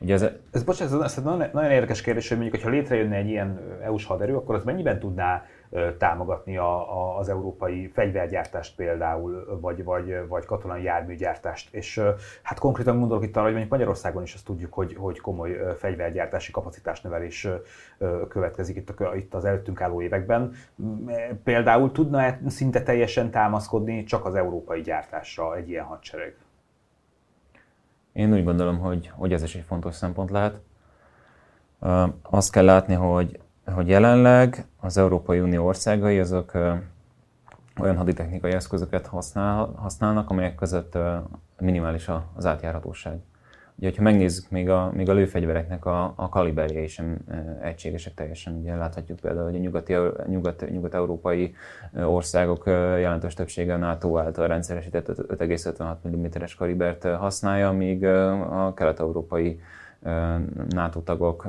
[0.00, 3.60] Ugye ez, ez, bocsánat, ez, nagyon, nagyon érdekes kérdés, hogy mondjuk, ha létrejönne egy ilyen
[3.82, 5.44] EU-s haderő, akkor az mennyiben tudná
[5.98, 11.74] támogatni a, a, az európai fegyvergyártást például, vagy, vagy, vagy katonai járműgyártást.
[11.74, 12.02] És
[12.42, 16.50] hát konkrétan gondolok itt arra, hogy mondjuk Magyarországon is azt tudjuk, hogy, hogy komoly fegyvergyártási
[16.50, 17.48] kapacitásnövelés
[18.28, 20.52] következik itt, a, itt az előttünk álló években.
[21.44, 26.36] Például tudna-e szinte teljesen támaszkodni csak az európai gyártásra egy ilyen hadsereg?
[28.12, 30.60] Én úgy gondolom, hogy, hogy ez is egy fontos szempont lehet.
[32.22, 33.40] Azt kell látni, hogy
[33.74, 36.52] hogy jelenleg az Európai Unió országai azok
[37.80, 40.98] olyan haditechnikai eszközöket használ, használnak, amelyek között
[41.58, 43.18] minimális az átjárhatóság.
[43.80, 47.18] Ugye, ha megnézzük, még a, még a lőfegyvereknek a, a kaliberjei sem
[47.62, 48.54] egységesek teljesen.
[48.54, 49.94] Ugye láthatjuk például, hogy a nyugati,
[50.26, 51.54] nyugat, nyugat-európai
[51.94, 59.60] országok jelentős többsége a NATO által rendszeresített 5,56 mm-es kalibert használja, míg a kelet-európai
[60.68, 61.46] NATO tagok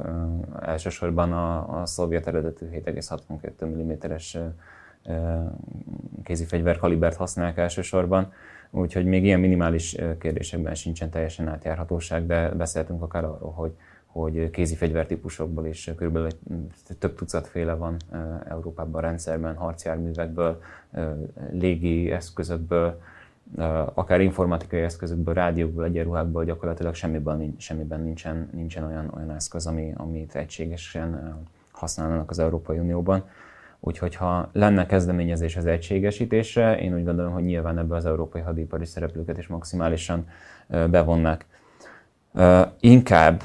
[0.62, 4.38] elsősorban a, a szovjet eredetű 7,62 mm-es
[6.24, 8.32] kézifegyver kalibert használják elsősorban,
[8.70, 13.72] úgyhogy még ilyen minimális kérdésekben sincsen teljesen átjárhatóság, de beszéltünk akár arról, hogy,
[14.06, 16.30] hogy kézi fegyvertípusokból is körülbelül
[17.00, 17.98] több tucatféle van
[18.48, 20.62] Európában a rendszerben, harcjárművekből,
[21.52, 23.02] légi eszközökből,
[23.94, 30.36] akár informatikai eszközökből, rádiókból, egyenruhákból gyakorlatilag semmiben, semmiben nincsen, nincsen olyan, olyan eszköz, ami, amit
[30.36, 31.38] egységesen
[31.72, 33.24] használnak az Európai Unióban.
[33.80, 38.86] Úgyhogy ha lenne kezdeményezés az egységesítésre, én úgy gondolom, hogy nyilván ebbe az európai hadipari
[38.86, 40.28] szereplőket is maximálisan
[40.68, 41.46] bevonnak.
[42.80, 43.42] Inkább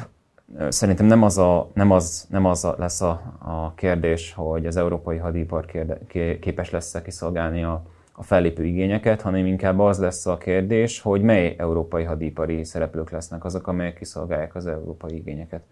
[0.69, 4.77] szerintem nem az, a, nem az, nem az a, lesz a, a kérdés, hogy az
[4.77, 5.99] európai hadipar kérde,
[6.40, 7.83] képes lesz-e kiszolgálni a,
[8.16, 13.44] a fellépő igényeket, hanem inkább az lesz a kérdés, hogy mely európai hadipari szereplők lesznek
[13.44, 15.62] azok, amelyek kiszolgálják az európai igényeket.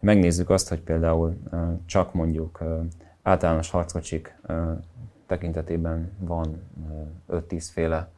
[0.00, 1.36] Megnézzük azt, hogy például
[1.86, 2.62] csak mondjuk
[3.22, 4.36] általános harckocsik
[5.26, 6.62] tekintetében van
[7.30, 8.08] 5-10 féle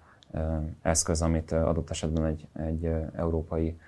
[0.82, 3.78] eszköz, amit adott esetben egy, egy európai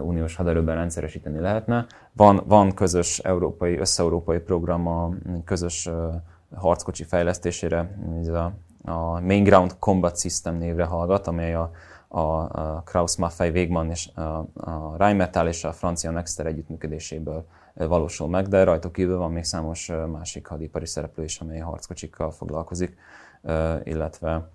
[0.00, 1.86] uniós haderőben rendszeresíteni lehetne.
[2.12, 5.10] Van, van közös európai, összeurópai program a
[5.44, 5.90] közös
[6.54, 8.52] harckocsi fejlesztésére, ez a
[8.84, 11.70] a Main Ground Combat System névre hallgat, amely a,
[12.08, 14.20] a, a Kraus Maffei Wegmann és a,
[14.54, 19.92] a Rheinmetall és a francia Nexter együttműködéséből valósul meg, de rajtuk kívül van még számos
[20.12, 22.96] másik hadipari szereplő is, amely harckocsikkal foglalkozik,
[23.84, 24.48] illetve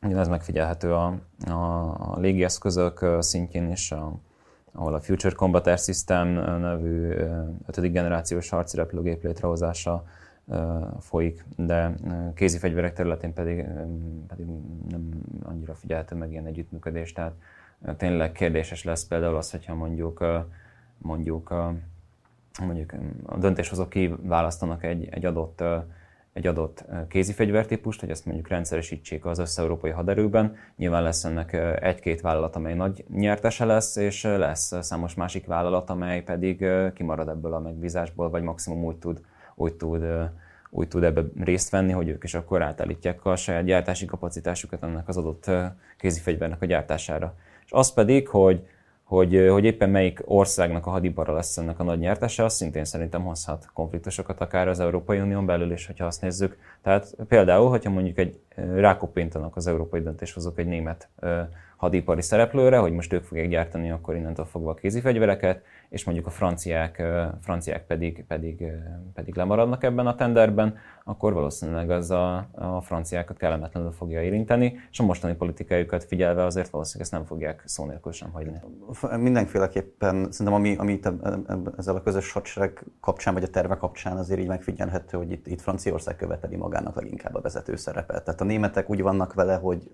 [0.00, 1.52] ez megfigyelhető a, a,
[1.98, 4.12] a légieszközök szintjén is, a,
[4.72, 6.28] ahol a Future Combat Air System
[6.60, 7.08] nevű
[7.66, 10.04] ötödik generációs harci repülőgép létrehozása
[11.00, 11.94] folyik, de
[12.34, 13.64] kézi fegyverek területén pedig,
[14.28, 14.46] pedig
[14.88, 15.10] nem
[15.42, 17.34] annyira figyelhető meg ilyen együttműködés, tehát
[17.96, 20.24] tényleg kérdéses lesz például az, hogyha mondjuk,
[20.98, 21.54] mondjuk,
[22.60, 22.92] mondjuk
[23.26, 25.62] a döntéshozók kiválasztanak egy, egy adott
[26.32, 30.56] egy adott kézi fegyvertípust, hogy ezt mondjuk rendszeresítsék az összeurópai haderőben.
[30.76, 31.52] Nyilván lesz ennek
[31.82, 37.54] egy-két vállalat, amely nagy nyertese lesz, és lesz számos másik vállalat, amely pedig kimarad ebből
[37.54, 39.20] a megbízásból, vagy maximum úgy tud
[39.62, 40.04] úgy tud,
[40.70, 45.08] úgy tud ebbe részt venni, hogy ők is akkor átállítják a saját gyártási kapacitásukat ennek
[45.08, 45.50] az adott
[45.98, 47.34] kézifegyvernek a gyártására.
[47.64, 48.66] És az pedig, hogy,
[49.02, 53.22] hogy, hogy éppen melyik országnak a hadipara lesz ennek a nagy nyertese, az szintén szerintem
[53.22, 56.58] hozhat konfliktusokat akár az Európai Unión belül is, hogyha azt nézzük.
[56.82, 61.08] Tehát például, hogyha mondjuk egy rákopintanak az európai döntéshozók egy német
[61.76, 66.30] hadipari szereplőre, hogy most ők fogják gyártani akkor innentől fogva a kézifegyvereket, és mondjuk a
[66.30, 67.02] franciák,
[67.40, 68.64] franciák pedig, pedig,
[69.14, 75.00] pedig lemaradnak ebben a tenderben, akkor valószínűleg az a, a franciákat kellemetlenül fogja érinteni, és
[75.00, 78.60] a mostani politikájukat figyelve azért valószínűleg ezt nem fogják szó nélkül sem hagyni.
[79.16, 81.08] Mindenféleképpen szerintem ami, ami itt
[81.76, 85.60] ezzel a közös hadsereg kapcsán, vagy a terve kapcsán azért így megfigyelhető, hogy itt, itt
[85.60, 88.24] Franciaország követeli magának leginkább a vezető szerepet.
[88.24, 89.90] Tehát a németek úgy vannak vele, hogy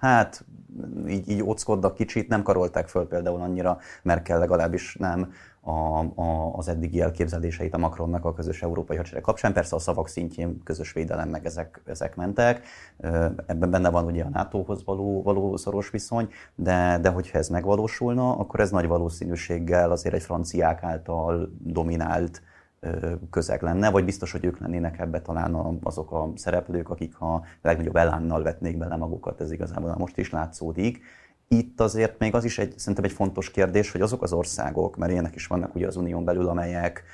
[0.00, 0.44] hát
[1.08, 6.68] így, így óckodnak kicsit, nem karolták föl például annyira, Merkel legalábbis nem a, a, az
[6.68, 9.52] eddigi elképzeléseit a Macronnak a közös európai hadsereg kapcsán.
[9.52, 12.66] Persze a szavak szintjén közös védelem, meg ezek, ezek mentek.
[13.46, 18.36] Ebben benne van ugye a NATO-hoz való, való szoros viszony, de, de hogyha ez megvalósulna,
[18.38, 22.42] akkor ez nagy valószínűséggel azért egy franciák által dominált
[23.30, 27.96] közeg lenne, vagy biztos, hogy ők lennének ebbe talán azok a szereplők, akik a legnagyobb
[27.96, 31.00] elánnal vetnék bele magukat, ez igazából most is látszódik.
[31.48, 35.12] Itt azért még az is egy, szerintem egy fontos kérdés, hogy azok az országok, mert
[35.12, 37.04] ilyenek is vannak ugye az unión belül, amelyek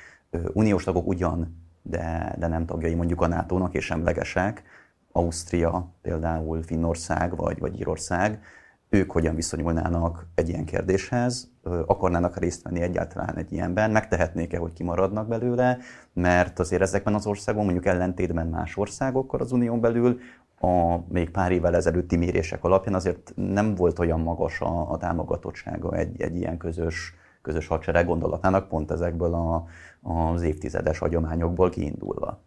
[0.53, 4.63] uniós tagok ugyan, de, de nem tagjai mondjuk a NATO-nak és emlegesek,
[5.11, 8.41] Ausztria, például Finnország vagy, vagy Írország,
[8.89, 15.27] ők hogyan viszonyulnának egy ilyen kérdéshez, akarnának részt venni egyáltalán egy ilyenben, megtehetnék-e, hogy kimaradnak
[15.27, 15.77] belőle,
[16.13, 20.19] mert azért ezekben az országokban, mondjuk ellentétben más országokkal az unión belül,
[20.59, 25.95] a még pár évvel ezelőtti mérések alapján azért nem volt olyan magas a, a támogatottsága
[25.95, 29.65] egy, egy ilyen közös, közös hadsereg gondolatának, pont ezekből a,
[30.01, 32.41] az évtizedes hagyományokból kiindulva.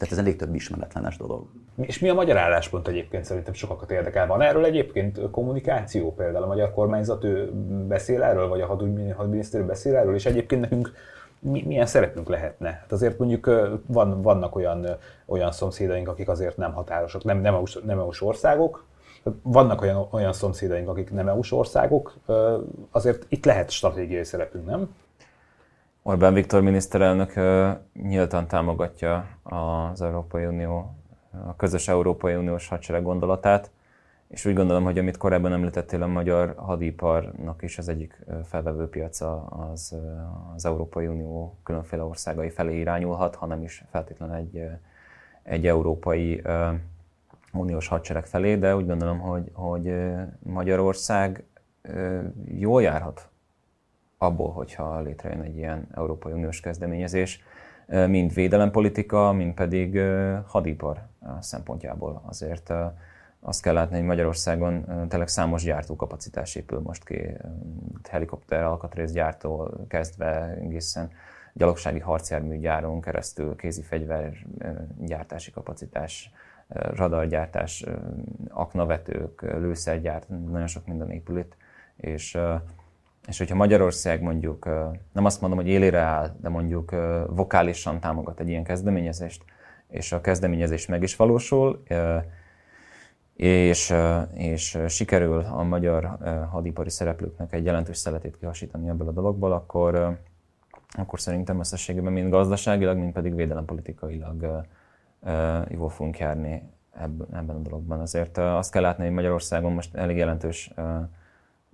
[0.00, 1.46] Tehát ez elég több ismeretlenes dolog.
[1.76, 4.26] És mi a magyar álláspont egyébként szerintem sokakat érdekel?
[4.26, 6.44] Van erről egyébként kommunikáció például?
[6.44, 7.50] A magyar kormányzat ő
[7.88, 10.92] beszél erről, vagy a hadügyminiszter beszél erről, és egyébként nekünk
[11.38, 12.70] mi, milyen szerepünk lehetne?
[12.70, 14.86] Hát azért mondjuk van, vannak olyan,
[15.26, 18.84] olyan szomszédaink, akik azért nem határosak, nem, nem, EU-s, nem EU-s országok,
[19.42, 22.14] vannak olyan, olyan szomszédaink, akik nem EU-s országok,
[22.90, 24.94] azért itt lehet stratégiai szerepünk, nem?
[26.02, 27.34] Orbán Viktor miniszterelnök
[27.92, 30.94] nyíltan támogatja az Európai Unió,
[31.46, 33.70] a közös Európai Uniós hadsereg gondolatát,
[34.28, 39.44] és úgy gondolom, hogy amit korábban említettél, a magyar hadiparnak is az egyik felvevő piaca
[39.44, 39.96] az,
[40.54, 44.68] az Európai Unió különféle országai felé irányulhat, hanem is feltétlenül egy,
[45.42, 46.42] egy európai
[47.52, 49.94] uniós hadsereg felé, de úgy gondolom, hogy, hogy
[50.38, 51.44] Magyarország
[52.44, 53.29] jól járhat
[54.22, 57.42] abból, hogyha létrejön egy ilyen Európai Uniós kezdeményezés,
[57.86, 60.00] mind védelempolitika, mind pedig
[60.46, 60.98] hadipar
[61.40, 62.22] szempontjából.
[62.26, 62.72] Azért
[63.40, 67.36] azt kell látni, hogy Magyarországon tényleg számos gyártókapacitás épül most ki,
[68.10, 71.10] helikopter alkatrészgyártó kezdve egészen
[71.52, 74.32] gyalogsági harcjármű gyáron keresztül kézi fegyver
[74.98, 76.32] gyártási kapacitás,
[76.68, 77.84] radargyártás,
[78.48, 81.56] aknavetők, lőszergyárt, nagyon sok minden épül itt,
[81.96, 82.38] és
[83.26, 84.64] és hogyha Magyarország mondjuk,
[85.12, 86.90] nem azt mondom, hogy élére áll, de mondjuk
[87.26, 89.44] vokálisan támogat egy ilyen kezdeményezést,
[89.88, 91.82] és a kezdeményezés meg is valósul,
[93.34, 93.94] és,
[94.34, 96.18] és sikerül a magyar
[96.50, 100.18] hadipari szereplőknek egy jelentős szeletét kihasítani ebből a dologból, akkor,
[100.88, 104.64] akkor szerintem összességében mind gazdaságilag, mind pedig védelempolitikailag
[105.68, 106.62] jól fogunk járni
[107.32, 108.00] ebben a dologban.
[108.00, 110.72] Azért azt kell látni, hogy Magyarországon most elég jelentős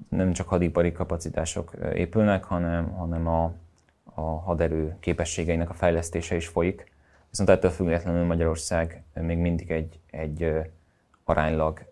[0.09, 3.53] nem csak hadipari kapacitások épülnek, hanem, hanem a,
[4.05, 6.93] a haderő képességeinek a fejlesztése is folyik.
[7.31, 10.55] Viszont ettől függetlenül Magyarország még mindig egy, egy
[11.25, 11.85] aránylag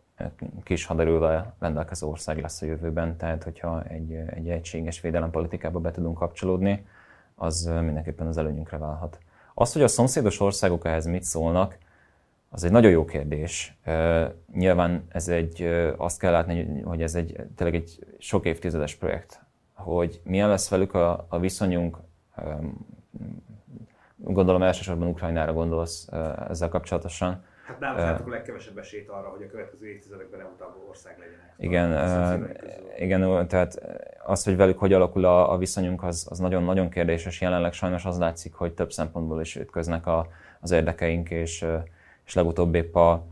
[0.62, 6.18] kis haderővel rendelkező ország lesz a jövőben, tehát hogyha egy, egy egységes védelempolitikába be tudunk
[6.18, 6.86] kapcsolódni,
[7.34, 9.18] az mindenképpen az előnyünkre válhat.
[9.54, 11.78] Az, hogy a szomszédos országok ehhez mit szólnak,
[12.54, 13.78] az egy nagyon jó kérdés.
[14.52, 15.62] Nyilván ez egy,
[15.96, 19.40] azt kell látni, hogy ez egy tényleg egy sok évtizedes projekt,
[19.72, 21.96] hogy milyen lesz velük a, a viszonyunk,
[24.16, 26.08] gondolom elsősorban Ukrajnára gondolsz
[26.48, 27.44] ezzel kapcsolatosan.
[27.66, 31.18] Hát nálunk uh, látok a legkevesebb esélyt arra, hogy a következő évtizedekben EU tagú ország
[31.18, 31.38] legyen.
[31.56, 32.50] Igen, uh,
[32.98, 33.80] igen, tehát
[34.24, 37.40] az, hogy velük hogy alakul a, a viszonyunk, az, az nagyon-nagyon kérdéses.
[37.40, 40.26] Jelenleg sajnos az látszik, hogy több szempontból is ütköznek a,
[40.60, 41.66] az érdekeink, és
[42.26, 43.22] és legutóbb épp a,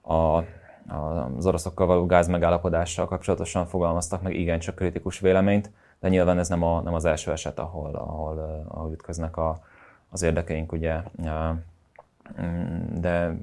[0.00, 0.44] a,
[1.36, 5.70] az oroszokkal való gáz megállapodással kapcsolatosan fogalmaztak meg igencsak kritikus véleményt,
[6.00, 9.58] de nyilván ez nem, a, nem az első eset, ahol, ahol, ahol ütköznek a,
[10.10, 11.02] az érdekeink, ugye.
[13.00, 13.36] De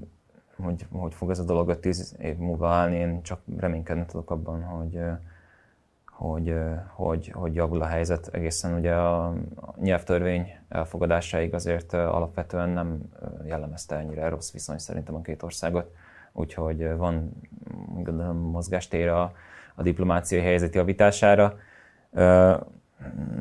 [0.64, 4.64] hogy, hogy fog ez a dolog 5-10 év múlva állni, én csak reménykedni tudok abban,
[4.64, 5.00] hogy,
[6.18, 6.56] hogy,
[6.94, 8.28] hogy, hogy javul a helyzet.
[8.32, 9.34] Egészen ugye a
[9.80, 13.02] nyelvtörvény elfogadásáig azért alapvetően nem
[13.46, 15.94] jellemezte ennyire rossz viszony szerintem a két országot.
[16.34, 17.32] Úgyhogy van
[17.96, 19.32] gondolom mozgástér a,
[19.76, 21.58] a diplomáciai helyzet javítására.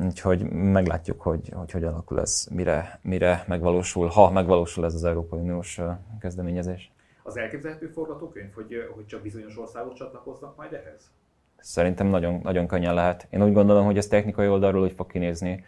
[0.03, 5.39] Úgyhogy meglátjuk, hogy, hogy hogy alakul ez, mire, mire megvalósul, ha megvalósul ez az Európai
[5.39, 5.81] Uniós
[6.19, 6.91] kezdeményezés.
[7.23, 11.11] Az elképzelhető forgatókönyv, hogy, hogy csak bizonyos országok csatlakoznak majd ehhez?
[11.59, 13.27] Szerintem nagyon, nagyon könnyen lehet.
[13.29, 15.63] Én úgy gondolom, hogy ez technikai oldalról úgy fog kinézni,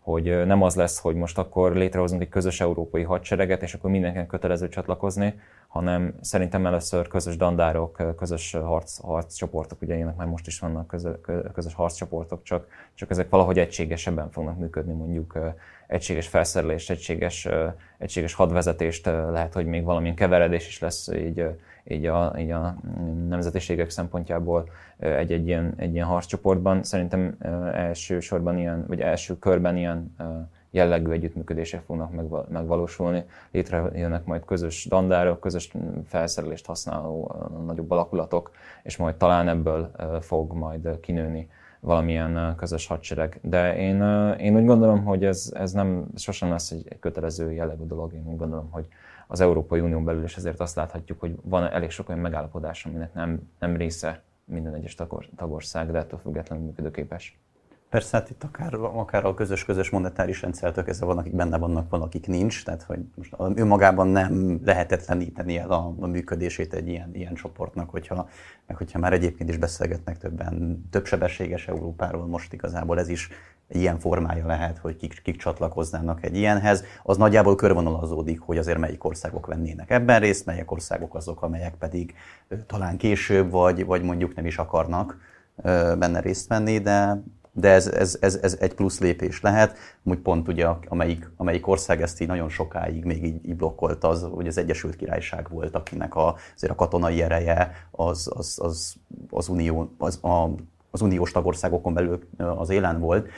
[0.00, 4.26] hogy nem az lesz, hogy most akkor létrehozunk egy közös európai hadsereget, és akkor mindenkinek
[4.26, 10.58] kötelező csatlakozni, hanem szerintem először közös dandárok, közös harc, harccsoportok, ugye ilyenek már most is
[10.58, 11.10] vannak közö,
[11.54, 15.38] közös harccsoportok, csak, csak ezek valahogy egységesebben fognak működni, mondjuk
[15.86, 17.48] egységes felszerelés, egységes,
[17.98, 21.44] egységes hadvezetést, lehet, hogy még valamilyen keveredés is lesz így,
[21.84, 22.76] így, a, így a
[23.28, 24.68] nemzetiségek szempontjából
[24.98, 26.82] egy-egy ilyen, egy ilyen harccsoportban.
[26.82, 27.36] Szerintem
[27.72, 30.14] elsősorban ilyen, vagy első körben ilyen
[30.70, 32.10] jellegű együttműködések fognak
[32.48, 33.24] megvalósulni.
[33.50, 35.72] Létrejönnek majd közös dandárok, közös
[36.06, 37.34] felszerelést használó
[37.66, 38.50] nagyobb alakulatok,
[38.82, 41.48] és majd talán ebből fog majd kinőni
[41.80, 43.38] valamilyen közös hadsereg.
[43.42, 44.02] De én,
[44.38, 48.12] én úgy gondolom, hogy ez, ez nem sosem lesz egy, kötelező jellegű dolog.
[48.12, 48.86] Én úgy gondolom, hogy
[49.30, 53.14] az Európai Unión belül is ezért azt láthatjuk, hogy van elég sok olyan megállapodás, aminek
[53.14, 54.96] nem, nem része minden egyes
[55.36, 57.38] tagország, de ettől függetlenül működőképes.
[57.90, 62.02] Persze, hát itt akár, akár a közös-közös monetáris rendszertől kezdve van, akik benne vannak, van,
[62.02, 67.34] akik nincs, tehát hogy most önmagában nem lehetetleníteni el a, a működését egy ilyen, ilyen
[67.34, 68.28] csoportnak, hogyha,
[68.66, 73.28] meg hogyha már egyébként is beszélgetnek többen többsebességes Európáról, most igazából ez is
[73.68, 79.04] ilyen formája lehet, hogy kik, kik csatlakoznának egy ilyenhez, az nagyjából körvonalazódik, hogy azért melyik
[79.04, 82.14] országok vennének ebben részt, melyek országok azok, amelyek pedig
[82.66, 85.18] talán később, vagy, vagy mondjuk nem is akarnak
[85.98, 87.22] benne részt venni, de
[87.52, 89.76] de ez, ez, ez, ez egy plusz lépés lehet.
[90.02, 94.28] Úgy pont ugye, amelyik, amelyik ország ezt így nagyon sokáig még így, így blokkolt, az,
[94.30, 98.94] hogy az Egyesült Királyság volt, akinek a, azért a katonai ereje az, az, az,
[99.30, 100.50] az, unió, az, a,
[100.90, 103.28] az uniós tagországokon belül az élen volt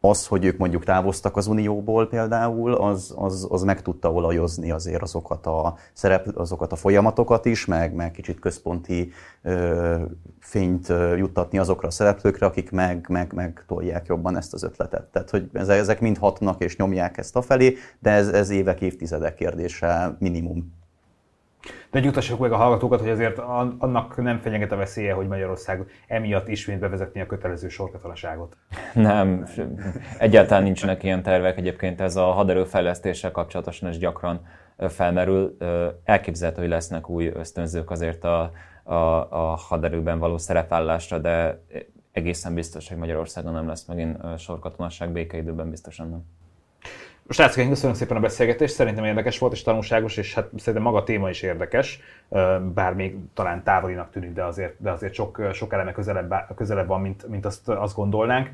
[0.00, 5.02] az, hogy ők mondjuk távoztak az Unióból például, az, az, az meg tudta olajozni azért
[5.02, 9.96] azokat a, szerep, azokat a folyamatokat is, meg, meg kicsit központi ö,
[10.40, 15.04] fényt juttatni azokra a szereplőkre, akik meg, meg, meg tolják jobban ezt az ötletet.
[15.04, 20.16] Tehát, hogy ezek mind hatnak és nyomják ezt afelé, de ez, ez évek, évtizedek kérdése
[20.18, 20.76] minimum.
[21.90, 23.38] De nyugtassuk meg a hallgatókat, hogy azért
[23.78, 28.56] annak nem fenyeget a veszélye, hogy Magyarország emiatt ismét bevezetni a kötelező sorkatonaságot.
[28.94, 29.46] Nem,
[30.18, 31.56] egyáltalán nincsenek ilyen tervek.
[31.56, 34.46] Egyébként ez a haderőfejlesztéssel kapcsolatosan is gyakran
[34.88, 35.56] felmerül.
[36.04, 38.50] Elképzelhető, hogy lesznek új ösztönzők azért a,
[38.82, 38.94] a,
[39.30, 41.62] a haderőben való szerepvállásra, de
[42.12, 46.24] egészen biztos, hogy Magyarországon nem lesz megint sorkatonaság békeidőben biztosan nem.
[47.30, 50.98] Srácok, én köszönöm szépen a beszélgetést, szerintem érdekes volt és tanulságos, és hát szerintem maga
[50.98, 52.00] a téma is érdekes,
[52.74, 57.00] bár még talán távolinak tűnik, de azért, de azért sok, sok eleme közelebb, közelebb van,
[57.00, 58.50] mint, mint azt, azt gondolnánk.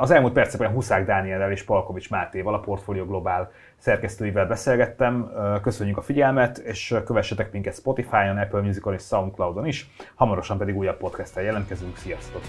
[0.00, 5.32] Az elmúlt percekben Huszák Dániellel és Palkovics Mátéval, a Portfolio Global szerkesztőivel beszélgettem.
[5.62, 9.90] Köszönjük a figyelmet, és kövessetek minket Spotify-on, Apple Music-on és Soundcloud-on is.
[10.14, 11.96] Hamarosan pedig újabb podcast jelentkezünk.
[11.96, 12.42] Sziasztok!